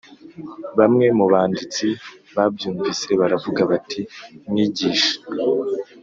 Bamwe 0.79 1.05
mu 1.17 1.25
banditsi 1.31 1.87
babyumvise 2.35 3.09
baravuga 3.21 3.61
bati 3.71 4.01
mwigisha 4.49 5.13